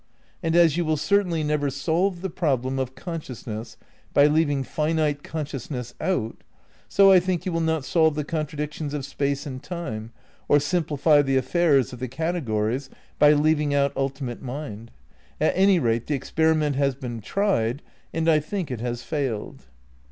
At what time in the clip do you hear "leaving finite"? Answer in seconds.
4.25-5.21